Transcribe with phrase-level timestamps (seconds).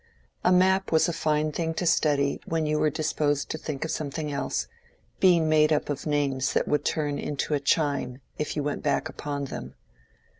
[0.43, 3.91] A map was a fine thing to study when you were disposed to think of
[3.91, 4.67] something else,
[5.19, 9.09] being made up of names that would turn into a chime if you went back
[9.09, 9.75] upon them.